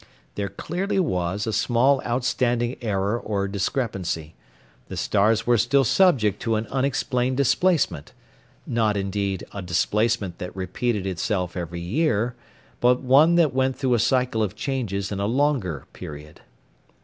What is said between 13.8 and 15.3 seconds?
a cycle of changes in a